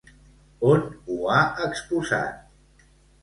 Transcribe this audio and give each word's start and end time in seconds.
On 0.69 0.79
ho 1.15 1.17
ha 1.33 1.37
exposat? 1.67 2.89